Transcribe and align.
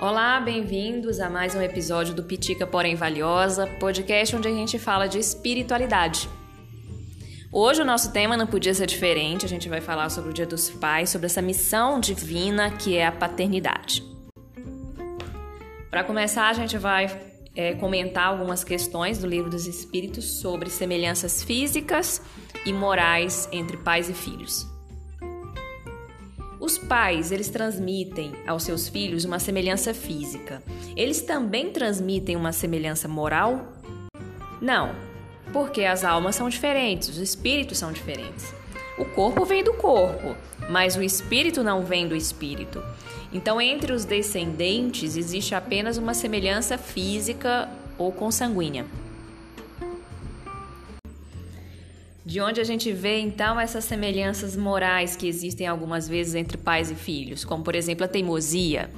Olá, 0.00 0.38
bem-vindos 0.38 1.18
a 1.18 1.28
mais 1.28 1.56
um 1.56 1.60
episódio 1.60 2.14
do 2.14 2.22
Pitica 2.22 2.64
Porém 2.64 2.94
Valiosa, 2.94 3.66
podcast 3.80 4.36
onde 4.36 4.46
a 4.46 4.52
gente 4.52 4.78
fala 4.78 5.08
de 5.08 5.18
espiritualidade. 5.18 6.30
Hoje 7.50 7.82
o 7.82 7.84
nosso 7.84 8.12
tema 8.12 8.36
não 8.36 8.46
podia 8.46 8.72
ser 8.72 8.86
diferente, 8.86 9.44
a 9.44 9.48
gente 9.48 9.68
vai 9.68 9.80
falar 9.80 10.08
sobre 10.08 10.30
o 10.30 10.32
Dia 10.32 10.46
dos 10.46 10.70
Pais, 10.70 11.10
sobre 11.10 11.26
essa 11.26 11.42
missão 11.42 11.98
divina 11.98 12.70
que 12.70 12.96
é 12.96 13.08
a 13.08 13.10
paternidade. 13.10 14.04
Para 15.90 16.04
começar, 16.04 16.48
a 16.48 16.52
gente 16.52 16.78
vai 16.78 17.06
é, 17.56 17.74
comentar 17.74 18.28
algumas 18.28 18.62
questões 18.62 19.18
do 19.18 19.26
Livro 19.26 19.50
dos 19.50 19.66
Espíritos 19.66 20.38
sobre 20.40 20.70
semelhanças 20.70 21.42
físicas 21.42 22.22
e 22.64 22.72
morais 22.72 23.48
entre 23.50 23.76
pais 23.76 24.08
e 24.08 24.14
filhos. 24.14 24.77
Os 26.68 26.76
pais, 26.76 27.32
eles 27.32 27.48
transmitem 27.48 28.34
aos 28.46 28.62
seus 28.62 28.90
filhos 28.90 29.24
uma 29.24 29.38
semelhança 29.38 29.94
física. 29.94 30.62
Eles 30.94 31.22
também 31.22 31.70
transmitem 31.70 32.36
uma 32.36 32.52
semelhança 32.52 33.08
moral? 33.08 33.72
Não, 34.60 34.94
porque 35.50 35.84
as 35.84 36.04
almas 36.04 36.36
são 36.36 36.46
diferentes, 36.46 37.08
os 37.08 37.16
espíritos 37.16 37.78
são 37.78 37.90
diferentes. 37.90 38.52
O 38.98 39.06
corpo 39.06 39.46
vem 39.46 39.64
do 39.64 39.72
corpo, 39.72 40.36
mas 40.68 40.94
o 40.94 41.02
espírito 41.02 41.64
não 41.64 41.86
vem 41.86 42.06
do 42.06 42.14
espírito. 42.14 42.82
Então, 43.32 43.58
entre 43.58 43.94
os 43.94 44.04
descendentes 44.04 45.16
existe 45.16 45.54
apenas 45.54 45.96
uma 45.96 46.12
semelhança 46.12 46.76
física 46.76 47.66
ou 47.96 48.12
consanguínea. 48.12 48.84
De 52.28 52.42
onde 52.42 52.60
a 52.60 52.64
gente 52.64 52.92
vê 52.92 53.20
então 53.20 53.58
essas 53.58 53.86
semelhanças 53.86 54.54
morais 54.54 55.16
que 55.16 55.26
existem 55.26 55.66
algumas 55.66 56.06
vezes 56.06 56.34
entre 56.34 56.58
pais 56.58 56.90
e 56.90 56.94
filhos, 56.94 57.42
como 57.42 57.64
por 57.64 57.74
exemplo 57.74 58.04
a 58.04 58.06
teimosia. 58.06 58.90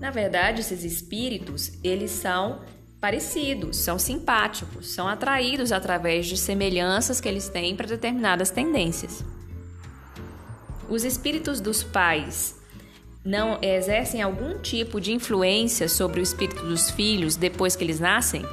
Na 0.00 0.10
verdade, 0.10 0.62
esses 0.62 0.82
espíritos, 0.82 1.70
eles 1.84 2.10
são 2.10 2.62
parecidos, 3.00 3.76
são 3.76 4.00
simpáticos, 4.00 4.88
são 4.88 5.06
atraídos 5.06 5.70
através 5.70 6.26
de 6.26 6.36
semelhanças 6.36 7.20
que 7.20 7.28
eles 7.28 7.48
têm 7.48 7.76
para 7.76 7.86
determinadas 7.86 8.50
tendências. 8.50 9.24
Os 10.88 11.04
espíritos 11.04 11.60
dos 11.60 11.84
pais 11.84 12.56
não 13.24 13.60
exercem 13.62 14.20
algum 14.22 14.58
tipo 14.58 15.00
de 15.00 15.12
influência 15.12 15.88
sobre 15.88 16.18
o 16.18 16.22
espírito 16.24 16.66
dos 16.66 16.90
filhos 16.90 17.36
depois 17.36 17.76
que 17.76 17.84
eles 17.84 18.00
nascem? 18.00 18.44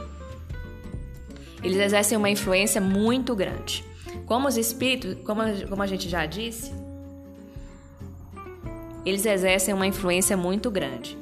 Eles 1.66 1.80
exercem 1.80 2.16
uma 2.16 2.30
influência 2.30 2.80
muito 2.80 3.36
grande. 3.36 3.84
Como 4.28 4.48
os 4.48 4.56
espíritos, 4.56 5.18
como, 5.26 5.42
como 5.68 5.82
a 5.82 5.88
gente 5.88 6.08
já 6.08 6.24
disse, 6.28 6.72
eles 9.04 9.26
exercem 9.26 9.74
uma 9.74 9.88
influência 9.88 10.38
muito 10.38 10.70
grande. 10.70 11.18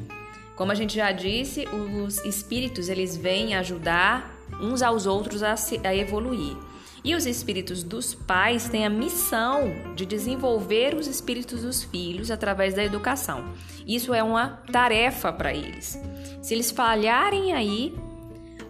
Como 0.58 0.70
a 0.70 0.76
gente 0.76 0.96
já 0.96 1.14
disse, 1.14 1.66
os 2.06 2.18
espíritos 2.26 2.90
eles 2.90 3.16
vêm 3.16 3.56
ajudar 3.56 4.36
uns 4.62 4.82
aos 4.82 5.06
outros 5.06 5.42
a, 5.42 5.56
se, 5.56 5.80
a 5.82 5.96
evoluir. 5.96 6.58
E 7.06 7.16
os 7.16 7.26
espíritos 7.26 7.82
dos 7.82 8.14
pais 8.14 8.68
têm 8.68 8.86
a 8.86 8.90
missão 8.90 9.74
de 9.96 10.06
desenvolver 10.06 10.94
os 10.94 11.08
espíritos 11.08 11.62
dos 11.62 11.84
filhos 11.84 12.30
através 12.30 12.74
da 12.74 12.84
educação. 12.84 13.46
Isso 13.88 14.14
é 14.14 14.22
uma 14.22 14.62
tarefa 14.72 15.32
para 15.32 15.54
eles. 15.54 15.98
Se 16.42 16.54
eles 16.54 16.70
falharem 16.70 17.54
aí, 17.54 17.96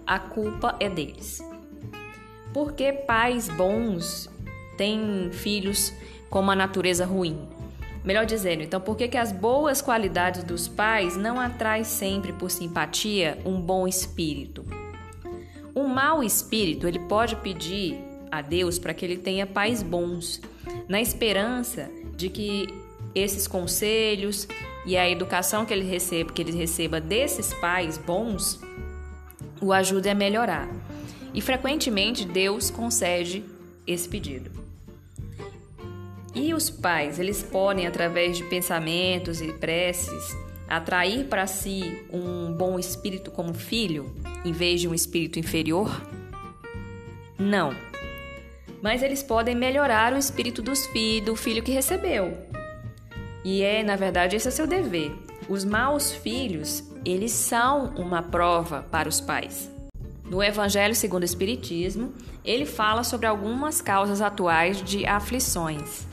a 0.05 0.19
culpa 0.19 0.75
é 0.79 0.87
deles. 0.87 1.41
Por 2.53 2.73
que 2.73 2.93
pais 2.93 3.49
bons 3.49 4.29
têm 4.77 5.29
filhos 5.31 5.91
com 6.29 6.39
uma 6.39 6.55
natureza 6.55 7.03
ruim? 7.03 7.47
Melhor 8.03 8.25
dizendo, 8.25 8.61
então, 8.61 8.79
por 8.79 8.95
que, 8.95 9.07
que 9.07 9.17
as 9.17 9.31
boas 9.31 9.81
qualidades 9.81 10.43
dos 10.43 10.67
pais 10.67 11.17
não 11.17 11.39
atraem 11.39 11.83
sempre 11.83 12.33
por 12.33 12.51
simpatia 12.51 13.39
um 13.45 13.59
bom 13.59 13.87
espírito? 13.87 14.65
Um 15.75 15.87
mau 15.87 16.21
espírito, 16.21 16.87
ele 16.87 16.99
pode 16.99 17.35
pedir 17.37 17.97
a 18.29 18.41
Deus 18.41 18.77
para 18.77 18.93
que 18.93 19.03
ele 19.03 19.17
tenha 19.17 19.47
pais 19.47 19.81
bons, 19.81 20.41
na 20.87 21.01
esperança 21.01 21.89
de 22.15 22.29
que 22.29 22.67
esses 23.15 23.47
conselhos 23.47 24.47
e 24.85 24.97
a 24.97 25.09
educação 25.09 25.65
que 25.65 25.73
ele 25.73 25.89
receba, 25.89 26.31
que 26.31 26.41
ele 26.41 26.51
receba 26.51 26.99
desses 26.99 27.53
pais 27.53 27.97
bons, 27.97 28.59
o 29.61 29.71
ajude 29.71 30.09
a 30.09 30.15
melhorar. 30.15 30.67
E 31.33 31.41
frequentemente 31.41 32.25
Deus 32.25 32.69
concede 32.69 33.43
esse 33.87 34.07
pedido. 34.07 34.51
E 36.35 36.53
os 36.53 36.69
pais, 36.69 37.19
eles 37.19 37.43
podem, 37.43 37.85
através 37.85 38.37
de 38.37 38.43
pensamentos 38.45 39.41
e 39.41 39.53
preces, 39.53 40.35
atrair 40.67 41.25
para 41.25 41.45
si 41.45 42.03
um 42.11 42.51
bom 42.53 42.79
espírito 42.79 43.29
como 43.29 43.53
filho, 43.53 44.13
em 44.43 44.51
vez 44.51 44.81
de 44.81 44.87
um 44.87 44.93
espírito 44.93 45.37
inferior? 45.37 46.01
Não. 47.37 47.75
Mas 48.81 49.03
eles 49.03 49.21
podem 49.21 49.55
melhorar 49.55 50.13
o 50.13 50.17
espírito 50.17 50.61
dos 50.61 50.85
filhos, 50.87 51.25
do 51.25 51.35
filho 51.35 51.63
que 51.63 51.71
recebeu. 51.71 52.37
E 53.43 53.61
é, 53.61 53.83
na 53.83 53.95
verdade, 53.95 54.35
esse 54.35 54.47
é 54.47 54.51
seu 54.51 54.65
dever. 54.65 55.11
Os 55.47 55.63
maus 55.63 56.11
filhos, 56.11 56.83
eles 57.05 57.31
são 57.31 57.93
uma 57.95 58.21
prova 58.21 58.83
para 58.89 59.09
os 59.09 59.19
pais. 59.19 59.72
No 60.33 60.41
Evangelho 60.41 60.95
segundo 60.95 61.21
o 61.21 61.25
Espiritismo, 61.25 62.11
ele 62.43 62.65
fala 62.65 63.03
sobre 63.03 63.27
algumas 63.27 63.81
causas 63.81 64.19
atuais 64.19 64.81
de 64.81 65.05
aflições. 65.05 66.07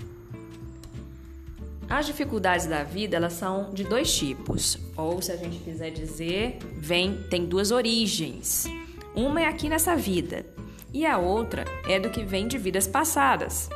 As 1.88 2.04
dificuldades 2.04 2.66
da 2.66 2.82
vida, 2.82 3.16
elas 3.16 3.32
são 3.32 3.72
de 3.72 3.82
dois 3.82 4.14
tipos, 4.14 4.76
ou 4.94 5.22
se 5.22 5.32
a 5.32 5.36
gente 5.38 5.60
quiser 5.60 5.88
dizer, 5.88 6.58
vem 6.76 7.16
tem 7.30 7.46
duas 7.46 7.70
origens. 7.70 8.66
Uma 9.14 9.40
é 9.40 9.46
aqui 9.46 9.70
nessa 9.70 9.96
vida, 9.96 10.44
e 10.92 11.06
a 11.06 11.16
outra 11.16 11.64
é 11.88 11.98
do 11.98 12.10
que 12.10 12.22
vem 12.22 12.46
de 12.46 12.58
vidas 12.58 12.86
passadas. 12.86 13.70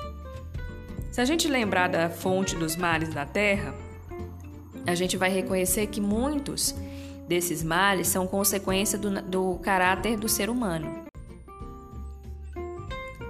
Se 1.11 1.23
a 1.23 1.25
gente 1.25 1.49
lembrar 1.49 1.89
da 1.89 2.11
fonte 2.11 2.55
dos 2.55 2.77
males 2.77 3.09
da 3.15 3.25
terra, 3.25 3.75
a 4.87 4.95
gente 4.95 5.17
vai 5.17 5.31
reconhecer 5.31 5.87
que 5.87 6.03
muitos 6.03 6.75
desses 7.27 7.63
males 7.63 8.09
são 8.09 8.27
consequência 8.27 8.99
do, 8.99 9.23
do 9.23 9.59
caráter 9.63 10.17
do 10.17 10.29
ser 10.29 10.51
humano. 10.51 11.05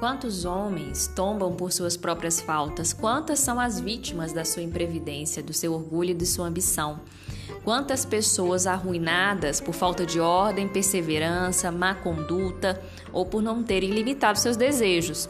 Quantos 0.01 0.45
homens 0.45 1.07
tombam 1.07 1.55
por 1.55 1.73
suas 1.73 1.97
próprias 1.97 2.41
faltas? 2.41 2.93
Quantas 2.93 3.39
são 3.39 3.59
as 3.59 3.81
vítimas 3.81 4.33
da 4.33 4.45
sua 4.45 4.63
imprevidência, 4.63 5.43
do 5.43 5.53
seu 5.53 5.73
orgulho 5.73 6.11
e 6.11 6.15
de 6.15 6.27
sua 6.27 6.47
ambição? 6.47 7.01
Quantas 7.65 8.05
pessoas 8.05 8.67
arruinadas 8.67 9.61
por 9.63 9.73
falta 9.73 10.05
de 10.05 10.21
ordem, 10.21 10.69
perseverança, 10.69 11.73
má 11.73 11.95
conduta 11.95 12.83
ou 13.13 13.25
por 13.25 13.43
não 13.43 13.63
terem 13.63 13.91
limitado 13.91 14.39
seus 14.39 14.57
desejos? 14.57 15.29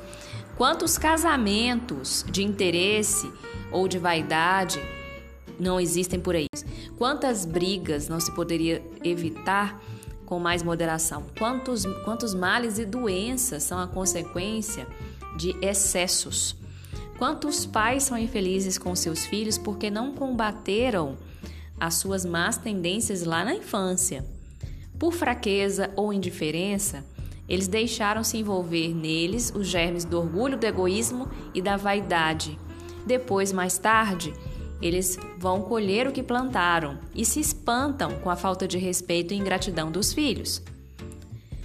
Quantos 0.56 0.98
casamentos 0.98 2.24
de 2.28 2.42
interesse 2.42 3.30
ou 3.70 3.86
de 3.86 3.98
vaidade 3.98 4.82
não 5.58 5.78
existem 5.78 6.18
por 6.18 6.34
aí? 6.34 6.46
Quantas 6.96 7.44
brigas 7.44 8.08
não 8.08 8.20
se 8.20 8.32
poderia 8.32 8.82
evitar 9.02 9.82
com 10.24 10.38
mais 10.38 10.62
moderação? 10.62 11.24
Quantos, 11.36 11.84
quantos 12.04 12.34
males 12.34 12.78
e 12.78 12.84
doenças 12.84 13.62
são 13.64 13.78
a 13.78 13.86
consequência 13.86 14.86
de 15.36 15.56
excessos? 15.60 16.56
Quantos 17.18 17.66
pais 17.66 18.04
são 18.04 18.16
infelizes 18.16 18.78
com 18.78 18.94
seus 18.94 19.26
filhos 19.26 19.58
porque 19.58 19.90
não 19.90 20.14
combateram 20.14 21.16
as 21.78 21.94
suas 21.94 22.24
más 22.24 22.56
tendências 22.56 23.24
lá 23.24 23.44
na 23.44 23.54
infância? 23.54 24.24
Por 24.98 25.12
fraqueza 25.12 25.90
ou 25.96 26.12
indiferença, 26.12 27.04
eles 27.48 27.68
deixaram 27.68 28.24
se 28.24 28.38
envolver 28.38 28.94
neles 28.94 29.52
os 29.54 29.66
germes 29.66 30.04
do 30.04 30.18
orgulho, 30.18 30.56
do 30.56 30.64
egoísmo 30.64 31.28
e 31.52 31.60
da 31.60 31.76
vaidade. 31.76 32.58
Depois, 33.04 33.52
mais 33.52 33.76
tarde, 33.76 34.32
eles 34.80 35.18
vão 35.38 35.62
colher 35.62 36.06
o 36.06 36.12
que 36.12 36.22
plantaram 36.22 36.98
e 37.14 37.24
se 37.24 37.40
espantam 37.40 38.18
com 38.20 38.30
a 38.30 38.36
falta 38.36 38.66
de 38.68 38.78
respeito 38.78 39.32
e 39.32 39.36
ingratidão 39.36 39.90
dos 39.90 40.12
filhos. 40.12 40.62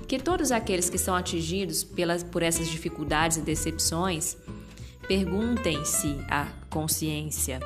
Que 0.07 0.17
todos 0.17 0.51
aqueles 0.51 0.89
que 0.89 0.97
são 0.97 1.15
atingidos 1.15 1.83
pelas, 1.83 2.23
por 2.23 2.41
essas 2.41 2.67
dificuldades 2.67 3.38
e 3.38 3.41
decepções 3.41 4.38
perguntem-se 5.07 6.17
à 6.29 6.47
consciência, 6.69 7.59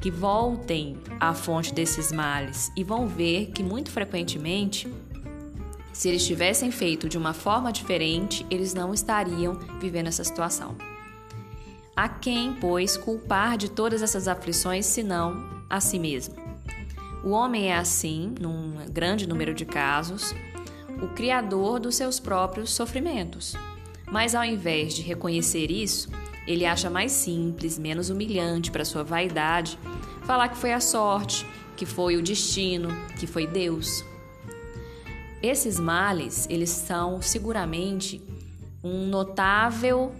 que 0.00 0.10
voltem 0.10 0.96
à 1.18 1.34
fonte 1.34 1.74
desses 1.74 2.12
males 2.12 2.70
e 2.76 2.84
vão 2.84 3.06
ver 3.06 3.50
que 3.52 3.62
muito 3.62 3.90
frequentemente, 3.90 4.92
se 5.92 6.08
eles 6.08 6.26
tivessem 6.26 6.70
feito 6.70 7.08
de 7.08 7.18
uma 7.18 7.32
forma 7.32 7.72
diferente, 7.72 8.46
eles 8.50 8.74
não 8.74 8.92
estariam 8.92 9.58
vivendo 9.80 10.08
essa 10.08 10.22
situação. 10.22 10.76
A 11.96 12.10
quem, 12.10 12.52
pois, 12.52 12.94
culpar 12.94 13.56
de 13.56 13.70
todas 13.70 14.02
essas 14.02 14.28
aflições, 14.28 14.84
senão 14.84 15.64
a 15.70 15.80
si 15.80 15.98
mesmo? 15.98 16.34
O 17.24 17.30
homem 17.30 17.72
é 17.72 17.76
assim, 17.78 18.34
num 18.38 18.84
grande 18.90 19.26
número 19.26 19.54
de 19.54 19.64
casos, 19.64 20.34
o 21.02 21.08
criador 21.08 21.80
dos 21.80 21.96
seus 21.96 22.20
próprios 22.20 22.74
sofrimentos. 22.74 23.56
Mas 24.12 24.34
ao 24.34 24.44
invés 24.44 24.92
de 24.92 25.00
reconhecer 25.00 25.70
isso, 25.70 26.10
Ele 26.46 26.66
acha 26.66 26.90
mais 26.90 27.12
simples, 27.12 27.78
menos 27.78 28.10
humilhante 28.10 28.70
para 28.70 28.84
sua 28.84 29.02
vaidade 29.02 29.78
falar 30.24 30.48
que 30.48 30.58
foi 30.58 30.74
a 30.74 30.80
sorte, 30.80 31.46
que 31.76 31.86
foi 31.86 32.16
o 32.16 32.22
destino, 32.22 32.88
que 33.18 33.26
foi 33.26 33.46
Deus. 33.46 34.04
Esses 35.42 35.80
males, 35.80 36.46
eles 36.50 36.70
são 36.70 37.22
seguramente 37.22 38.20
um 38.84 39.06
notável 39.06 40.12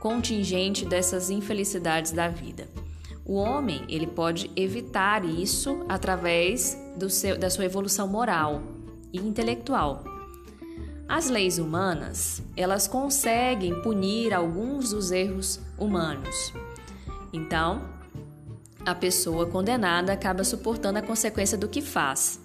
contingente 0.00 0.84
dessas 0.84 1.30
infelicidades 1.30 2.10
da 2.10 2.28
vida. 2.28 2.66
O 3.24 3.34
homem, 3.34 3.84
ele 3.88 4.08
pode 4.08 4.50
evitar 4.56 5.24
isso 5.24 5.84
através 5.88 6.76
seu, 7.08 7.38
da 7.38 7.48
sua 7.48 7.66
evolução 7.66 8.08
moral 8.08 8.62
e 9.12 9.18
intelectual. 9.18 10.02
As 11.06 11.28
leis 11.28 11.58
humanas, 11.58 12.42
elas 12.56 12.88
conseguem 12.88 13.80
punir 13.82 14.32
alguns 14.32 14.90
dos 14.90 15.12
erros 15.12 15.60
humanos. 15.78 16.52
Então, 17.32 17.82
a 18.84 18.94
pessoa 18.94 19.46
condenada 19.46 20.12
acaba 20.12 20.42
suportando 20.42 20.98
a 20.98 21.02
consequência 21.02 21.58
do 21.58 21.68
que 21.68 21.80
faz. 21.80 22.40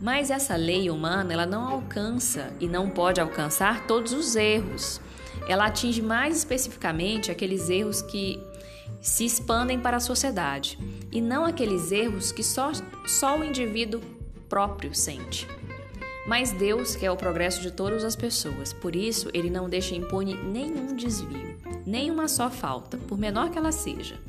Mas 0.00 0.30
essa 0.30 0.56
lei 0.56 0.90
humana, 0.90 1.32
ela 1.32 1.46
não 1.46 1.66
alcança 1.68 2.52
e 2.60 2.66
não 2.66 2.88
pode 2.90 3.20
alcançar 3.20 3.86
todos 3.86 4.12
os 4.12 4.36
erros. 4.36 5.00
Ela 5.50 5.66
atinge 5.66 6.00
mais 6.00 6.36
especificamente 6.36 7.28
aqueles 7.28 7.68
erros 7.68 8.00
que 8.00 8.40
se 9.00 9.24
expandem 9.24 9.80
para 9.80 9.96
a 9.96 10.00
sociedade 10.00 10.78
e 11.10 11.20
não 11.20 11.44
aqueles 11.44 11.90
erros 11.90 12.30
que 12.30 12.40
só, 12.40 12.70
só 13.04 13.36
o 13.36 13.42
indivíduo 13.42 14.00
próprio 14.48 14.94
sente. 14.94 15.48
Mas 16.24 16.52
Deus 16.52 16.94
quer 16.94 17.10
o 17.10 17.16
progresso 17.16 17.60
de 17.62 17.72
todas 17.72 18.04
as 18.04 18.14
pessoas, 18.14 18.72
por 18.72 18.94
isso 18.94 19.28
ele 19.34 19.50
não 19.50 19.68
deixa 19.68 19.96
impune 19.96 20.36
nenhum 20.36 20.94
desvio, 20.94 21.58
nem 21.84 22.12
uma 22.12 22.28
só 22.28 22.48
falta, 22.48 22.96
por 22.96 23.18
menor 23.18 23.50
que 23.50 23.58
ela 23.58 23.72
seja. 23.72 24.20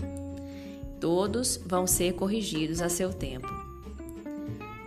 Todos 1.00 1.62
vão 1.64 1.86
ser 1.86 2.14
corrigidos 2.14 2.82
a 2.82 2.90
seu 2.90 3.14
tempo. 3.14 3.48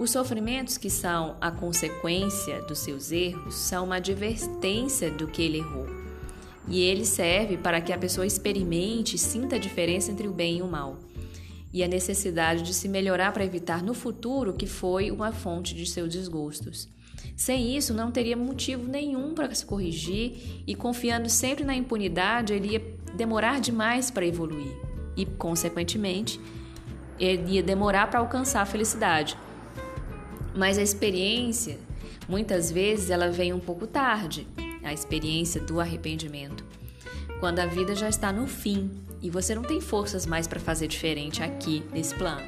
Os 0.01 0.11
sofrimentos 0.11 0.77
que 0.77 0.91
são 0.91 1.37
a 1.41 1.53
consequência 1.53 2.61
dos 2.63 2.81
seus 2.81 3.13
erros 3.13 3.55
são 3.55 3.85
uma 3.85 3.97
advertência 3.97 5.13
do 5.13 5.29
que 5.29 5.41
ele 5.41 5.59
errou. 5.59 5.94
E 6.67 6.81
ele 6.81 7.05
serve 7.05 7.57
para 7.57 7.81
que 7.81 7.93
a 7.93 7.99
pessoa 7.99 8.27
experimente 8.27 9.17
e 9.17 9.19
sinta 9.19 9.57
a 9.57 9.59
diferença 9.59 10.11
entre 10.11 10.27
o 10.27 10.33
bem 10.33 10.59
e 10.59 10.63
o 10.63 10.69
mal. 10.69 10.99
E 11.73 11.83
a 11.83 11.89
necessidade 11.89 12.63
de 12.63 12.73
se 12.73 12.89
melhorar 12.89 13.33
para 13.33 13.45
evitar 13.45 13.83
no 13.83 13.95
futuro 13.95 14.55
que 14.55 14.67
foi 14.67 15.11
uma 15.11 15.33
fonte 15.33 15.75
de 15.75 15.85
seus 15.87 16.09
desgostos. 16.09 16.89
Sem 17.37 17.77
isso, 17.77 17.93
não 17.93 18.11
teria 18.11 18.37
motivo 18.37 18.89
nenhum 18.89 19.35
para 19.35 19.53
se 19.55 19.67
corrigir 19.67 20.63
e 20.67 20.75
confiando 20.75 21.29
sempre 21.29 21.65
na 21.65 21.75
impunidade, 21.75 22.53
ele 22.53 22.75
ia 22.75 22.83
demorar 23.17 23.61
demais 23.61 24.11
para 24.11 24.27
evoluir 24.27 24.73
e, 25.17 25.27
consequentemente, 25.27 26.41
ele 27.19 27.53
ia 27.53 27.63
demorar 27.63 28.09
para 28.09 28.21
alcançar 28.21 28.63
a 28.63 28.67
felicidade. 28.67 29.37
Mas 30.55 30.79
a 30.79 30.83
experiência, 30.83 31.79
muitas 32.29 32.71
vezes, 32.71 33.11
ela 33.11 33.31
vem 33.31 33.53
um 33.53 33.61
pouco 33.61 33.87
tarde 33.87 34.47
a 34.85 34.93
experiência 34.93 35.61
do 35.61 35.81
arrependimento. 35.81 36.65
Quando 37.41 37.61
a 37.61 37.67
vida 37.67 37.95
já 37.95 38.09
está 38.09 38.33
no 38.33 38.47
fim 38.47 38.91
e 39.21 39.31
você 39.31 39.55
não 39.55 39.63
tem 39.63 39.81
forças 39.81 40.27
mais 40.27 40.47
para 40.47 40.61
fazer 40.61 40.87
diferente 40.87 41.43
aqui 41.43 41.83
nesse 41.93 42.15
plano. 42.15 42.47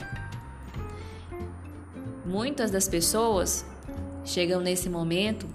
Muitas 2.24 2.70
das 2.70 2.88
pessoas 2.88 3.64
chegam 4.24 4.60
nesse 4.60 4.88
momento 4.88 5.46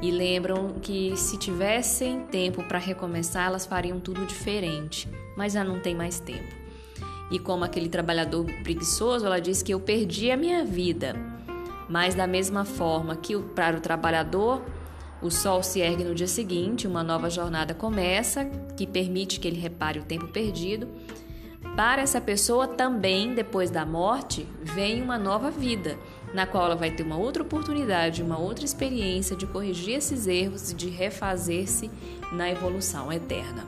e 0.00 0.10
lembram 0.10 0.74
que 0.80 1.16
se 1.16 1.36
tivessem 1.36 2.20
tempo 2.26 2.62
para 2.64 2.78
recomeçar, 2.78 3.46
elas 3.46 3.66
fariam 3.66 3.98
tudo 3.98 4.24
diferente, 4.26 5.08
mas 5.36 5.54
já 5.54 5.64
não 5.64 5.80
tem 5.80 5.94
mais 5.94 6.20
tempo. 6.20 6.54
E 7.30 7.38
como 7.38 7.64
aquele 7.64 7.88
trabalhador 7.88 8.46
preguiçoso, 8.62 9.26
ela 9.26 9.40
diz 9.40 9.62
que 9.62 9.72
eu 9.72 9.80
perdi 9.80 10.30
a 10.30 10.36
minha 10.36 10.64
vida. 10.64 11.14
Mas 11.88 12.14
da 12.14 12.26
mesma 12.26 12.64
forma 12.64 13.16
que 13.16 13.36
para 13.38 13.76
o 13.76 13.80
trabalhador, 13.80 14.62
o 15.20 15.30
sol 15.30 15.62
se 15.62 15.80
ergue 15.80 16.04
no 16.04 16.14
dia 16.14 16.28
seguinte, 16.28 16.86
uma 16.86 17.02
nova 17.02 17.28
jornada 17.28 17.74
começa, 17.74 18.44
que 18.76 18.86
permite 18.86 19.40
que 19.40 19.48
ele 19.48 19.58
repare 19.58 19.98
o 19.98 20.04
tempo 20.04 20.28
perdido. 20.28 20.88
Para 21.74 22.02
essa 22.02 22.20
pessoa 22.20 22.68
também, 22.68 23.34
depois 23.34 23.70
da 23.70 23.84
morte, 23.84 24.46
vem 24.62 25.02
uma 25.02 25.18
nova 25.18 25.50
vida, 25.50 25.98
na 26.32 26.46
qual 26.46 26.66
ela 26.66 26.76
vai 26.76 26.90
ter 26.90 27.02
uma 27.02 27.16
outra 27.16 27.42
oportunidade, 27.42 28.22
uma 28.22 28.38
outra 28.38 28.64
experiência 28.64 29.36
de 29.36 29.46
corrigir 29.46 29.96
esses 29.96 30.26
erros 30.26 30.70
e 30.70 30.74
de 30.74 30.88
refazer-se 30.88 31.90
na 32.32 32.50
evolução 32.50 33.12
eterna. 33.12 33.64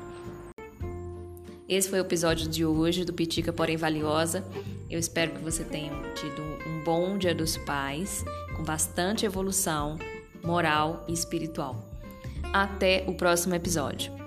Esse 1.69 1.89
foi 1.89 2.01
o 2.01 2.03
episódio 2.03 2.49
de 2.49 2.65
hoje 2.65 3.05
do 3.05 3.13
Pitica 3.13 3.53
Porém 3.53 3.77
Valiosa. 3.77 4.45
Eu 4.89 4.99
espero 4.99 5.31
que 5.31 5.43
você 5.43 5.63
tenha 5.63 5.93
tido 6.15 6.43
um 6.67 6.83
bom 6.83 7.17
Dia 7.17 7.35
dos 7.35 7.57
Pais, 7.57 8.25
com 8.57 8.65
bastante 8.65 9.25
evolução 9.25 9.97
moral 10.43 11.05
e 11.09 11.13
espiritual. 11.13 11.77
Até 12.53 13.05
o 13.07 13.15
próximo 13.15 13.55
episódio. 13.55 14.20